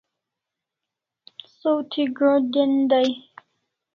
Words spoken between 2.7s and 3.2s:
dai